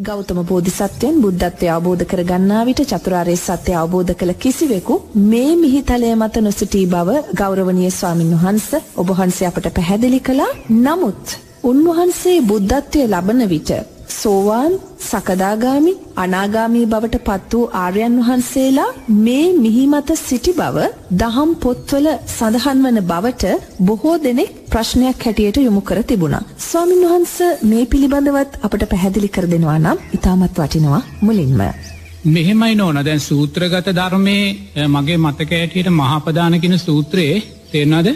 [0.00, 6.36] ගෞතම බෝධිසත්වයන් බුද්ධත්වය අවබෝධ කර ගන්නා විට චතුරාර්ය සත්‍ය අවබෝධ කළ කිසිවෙකු මේ මිහිතලය මත
[6.38, 10.50] නොසිටී බව ගෞරවනීය ස්වාමින් වහන්සේ ඔබ වහන්සේ අපට පැහැදිලි කළා.
[10.78, 11.24] නමුත්
[11.64, 13.70] උන්වහන්සේ බුද්ධත්වය ලබන විට
[14.12, 18.88] සෝවාන් සකදාගාමි අනාගාමී බවට පත් වූ ආර්යයන් වහන්සේලා
[19.18, 20.86] මේ මිහිමත සිටි බව
[21.20, 23.44] දහම් පොත්වල සඳහන් වන බවට
[23.80, 26.42] බොහෝ දෙනෙක් ප්‍රශ්නයක් හැටියට යොමු කර තිබුණා.
[26.60, 31.62] ස්වාමින් වහන්ස මේ පිළිබඳවත් අපට පැහැදිලි කර දෙනවා නම් ඉතාමත් වටිනවා මුලින්ම.
[32.26, 38.08] මෙහෙමයි නෝන දැන් සූත්‍රගත ධර්මයේ මගේ මතක ඇටියට මහපදානකින සූත්‍රයේ තේරනද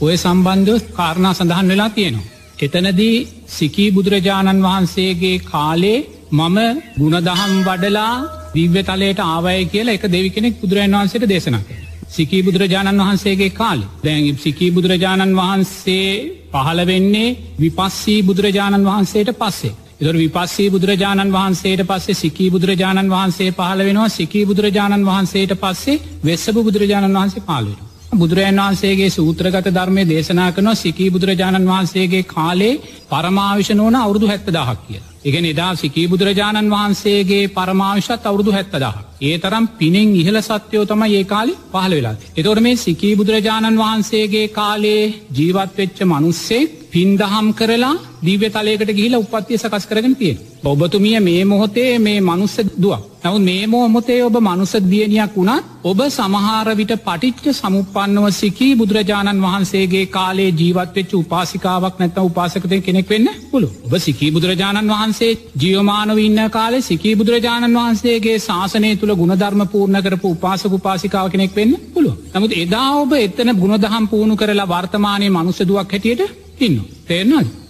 [0.00, 2.31] ඔය සම්බන්ධ කාරණා සඳහන් වෙලා තියෙනවා.
[2.62, 3.16] එතනදී
[3.48, 5.98] සිකී බුදුරජාණන් වහන්සේගේ කාලේ
[6.32, 6.58] මම
[6.96, 8.14] ගුණදහම් වඩලා
[8.52, 11.68] දිව්‍ය තලයට ආවය කියලා එක දෙවි කෙනෙක් බුදුරජන් වහන්සේට දේශනක.
[12.08, 13.84] සිකී බුදුරජාණන් වහන්සේගේ කාලි.
[14.00, 16.08] දැන් සිකී බුදුරජාණන් වහන්සේ
[16.52, 19.74] පහළ වෙන්නේ විපස්සී බුදුරජාණන් වහන්සේට පස්සේ.
[20.00, 26.56] එදර විපස්සේ බුදුරජාණන් වහන්සේට පස්සේ සිකී බුදුරජාණන් වහන්සේ පහළ වෙනවා සිකී බුදුරජාණන් වහන්සේට පස්සේ වෙස්සබ
[26.60, 27.91] බුදුරජාණන් වහන්සේ පාලුවෙන.
[28.12, 32.74] බුදුරජන් වහන්සේගේ සූත්‍රගත ධර්මය දේශනා කරනවා සිකී බුදුරජාණන් වහන්සේගේ කාලේ
[33.08, 35.08] පරමාවිශ නෝන අවුරදු හැත්ත දහක් කියලා.
[35.24, 39.00] ඉගෙන එදා සිකී බුදුරජාණන් වහන්සේගේ පරමාවිශත් අවුරදු හැත්තදහ.
[39.22, 42.14] ඒ තරම් පිනෙන් ඉහල සත්‍යයෝ තම ඒ කාලි පහළ වෙලා.
[42.36, 45.02] එතොට මේ සිකී බුදුරජාණන් වහන්සේගේ කාලේ
[45.32, 50.38] ජීවත්වෙච්ච මනුස්සේ පින්දහම් කරලා දීව්‍ය තලයකට ගිහිල උපත්තිය සකස් කරගෙන තියෙන.
[50.64, 53.02] ඔබතුමිය මේ මොහොතේ මේ මනුස්ස දුවක්.
[53.22, 60.50] නව මේ මෝමොතේ ඔබ මනුස දියණයක් වුණත් ඔබ සමහරවිට පටිච්ච සමුපන්නව සිකී බුදුරජාණන් වහන්සේගේ කාලේ
[60.52, 67.14] ජීවත්වෙච්ච උපාසිකාවක් නැත්ත උපාසකතය කෙනෙක් වෙන්න පුළු ඔබ සිකී බුදුරජාණන් වහන්සේ ජියවමානව ඉන්න කාලේ සිකී
[67.16, 72.14] බුදුරජාණන් වහන්සේගේ ශාසනය තුළ ගුණධර්ම පූර්ණ කරපු උපාසක උපාසිකාව කෙනෙක් වෙන්න පුළුව.
[72.32, 76.22] නමුත් එදා ඔබ එත්තන ගුණදහම් පූුණු කරලා වර්තමානය මනුසදුවක් හැටියට
[76.60, 76.78] ඉන්න.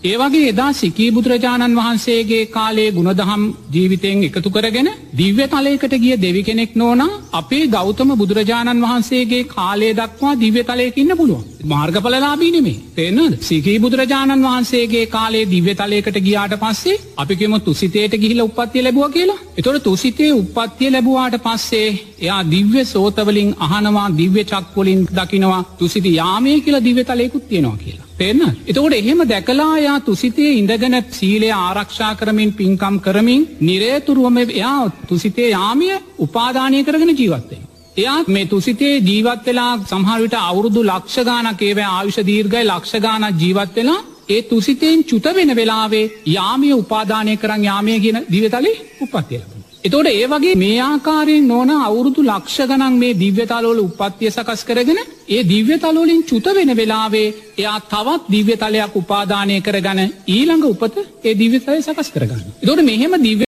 [0.02, 0.10] තේරනල්.
[0.12, 6.74] ඒවගේ එදා සිකී බුදුරජාණන් වහන්සේගේ කාලේ ගුණදහම් ජීවිතයෙන් එකතු කරගෙන දිව්‍ය තලයකට ගිය දෙවි කෙනෙක්
[6.74, 11.44] නෝන අපේ ගෞතම බුදුරජාණන් වහන්සේගේ කාලේ දක්වා දිව්‍ය තලයකින්න පුළුවන්.
[11.64, 19.10] මාර්ගඵලලාබීනෙමේ තේනද සිකී බුදුරජාණන් වහන්සේගේ කාලේ දිව්‍ය තලයකට ගියාට පස්සේ අපිකෙම තුසිතයට ගිහිල උපත්තිය ලැබුව
[19.10, 19.40] කියලා.
[19.56, 21.88] එතොට තුසිතේ උපත්තිය ලැබවාට පස්සේ
[22.20, 28.11] එයා දිව්‍ය සෝතවලින් අහනවා දිව්‍ය චක්වලින් දකිනවා තුසිති යාමය කියලා දිව්‍ය තලයකුත් තියෙනවා කියලා.
[28.22, 35.50] තෙන්න එතකොට එහෙම දැකලා යා තුසිතේ ඉඳගෙන සීලය ආරක්ෂා කරමින් පින්කම් කරමින් නිරේතුරුවම එයා තුසිතේ
[35.50, 37.62] යාමිය උපාධානය කරගෙන ජීවත්තේ.
[37.96, 44.42] එයා මේ තුසිතේ ජීවත් වෙලා සහරවිට අවුරුදු ලක්ෂගානක් ඒවැ ආවිශ දීර්ගයි ලක්ෂගානක් ජීවත් වෙලා ඒ
[44.44, 49.51] තුසිතයෙන් චුත වෙන වෙලාවේ යාමිය උපාධානය කරන්න යාමය කියන දිවතලේ උපත්තියලබ.
[49.84, 55.42] එතෝට ඒ වගේ මේ ආකාරයෙන් නොන අවුරුදු ලක්ෂ ගනන් මේ දිව්‍යතලෝල උපත්තිය සකස් කරගෙන ඒ
[55.44, 57.26] දිව්‍යතලෝලින් චුත වෙන වෙලාවේ
[57.58, 60.94] එයා තවත් දිව්‍යතලයක් උපාදානය කරගන ඊළඟ උපත
[61.24, 62.44] ඒ දිව්‍යතලය සකස් කරගන්න.
[62.60, 63.40] දොට මෙහෙම දිව්‍ය